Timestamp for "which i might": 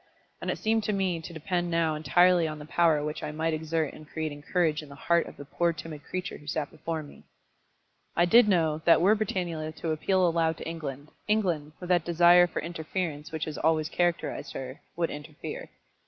3.05-3.53